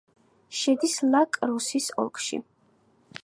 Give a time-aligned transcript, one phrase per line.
[0.59, 2.43] შედის ლა-კროსის ოლქში.